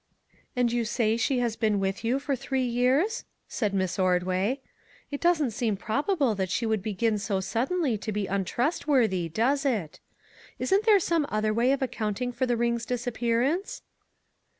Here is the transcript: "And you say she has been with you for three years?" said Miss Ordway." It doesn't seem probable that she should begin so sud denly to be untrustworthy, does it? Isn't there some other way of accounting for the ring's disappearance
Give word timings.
"And 0.55 0.71
you 0.71 0.83
say 0.83 1.15
she 1.15 1.37
has 1.41 1.55
been 1.55 1.79
with 1.79 2.03
you 2.03 2.17
for 2.17 2.35
three 2.35 2.65
years?" 2.65 3.23
said 3.47 3.71
Miss 3.71 3.99
Ordway." 3.99 4.59
It 5.11 5.21
doesn't 5.21 5.51
seem 5.51 5.77
probable 5.77 6.33
that 6.33 6.49
she 6.49 6.65
should 6.65 6.81
begin 6.81 7.19
so 7.19 7.39
sud 7.39 7.69
denly 7.69 8.01
to 8.01 8.11
be 8.11 8.25
untrustworthy, 8.25 9.29
does 9.29 9.63
it? 9.63 9.99
Isn't 10.57 10.87
there 10.87 10.99
some 10.99 11.27
other 11.29 11.53
way 11.53 11.71
of 11.71 11.83
accounting 11.83 12.31
for 12.31 12.47
the 12.47 12.57
ring's 12.57 12.87
disappearance 12.87 13.83